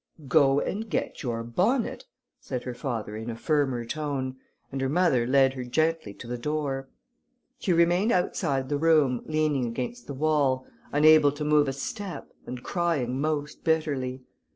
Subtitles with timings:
[0.27, 2.05] "Go and get your bonnet,"
[2.39, 4.35] said her father in a firmer tone,
[4.71, 6.89] and her mother led her gently to the door.
[7.59, 12.63] She remained outside the room, leaning against the wall, unable to move a step, and
[12.63, 14.23] crying most bitterly.